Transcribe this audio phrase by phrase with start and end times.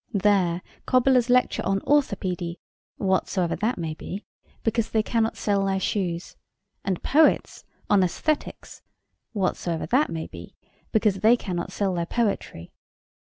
[0.15, 2.59] There cobblers lecture on orthopedy
[2.97, 4.23] (whatsoever that may be)
[4.63, 6.35] because they cannot sell their shoes;
[6.83, 8.81] and poets on Æsthetics
[9.33, 10.55] (whatsoever that may be)
[10.91, 12.71] because they cannot sell their poetry.